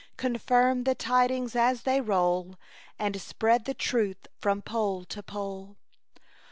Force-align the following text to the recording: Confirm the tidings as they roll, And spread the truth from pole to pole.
Confirm 0.17 0.85
the 0.85 0.95
tidings 0.95 1.55
as 1.55 1.83
they 1.83 2.01
roll, 2.01 2.55
And 2.97 3.21
spread 3.21 3.65
the 3.65 3.75
truth 3.75 4.25
from 4.39 4.63
pole 4.63 5.05
to 5.05 5.21
pole. 5.21 5.77